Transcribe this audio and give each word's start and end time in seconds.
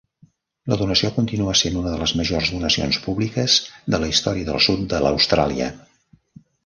La 0.71 0.77
donació 0.81 1.09
continua 1.17 1.51
sent 1.59 1.77
una 1.81 1.91
de 1.95 1.99
les 2.03 2.13
majors 2.21 2.51
donacions 2.55 2.99
públiques 3.03 3.59
de 3.97 4.01
la 4.05 4.09
història 4.15 4.49
del 4.49 4.59
sud 4.69 4.83
de 4.95 5.03
l'Austràlia. 5.05 5.69